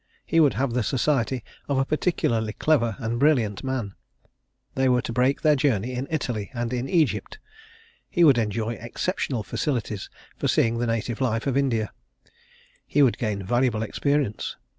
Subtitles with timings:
[0.25, 3.93] He would have the society of a particularly clever and brilliant man;
[4.73, 7.37] they were to break their journey in Italy and in Egypt;
[8.09, 10.09] he would enjoy exceptional facilities
[10.39, 11.91] for seeing the native life of India;
[12.87, 14.55] he would gain valuable experience.